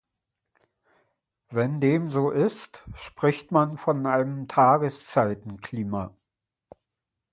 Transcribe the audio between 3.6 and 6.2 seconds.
von einem Tageszeitenklima.